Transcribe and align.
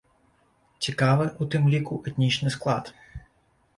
Цікавы, 0.85 1.27
у 1.45 1.47
тым 1.55 1.69
ліку, 1.75 1.99
этнічны 2.13 2.49
склад. 2.59 2.91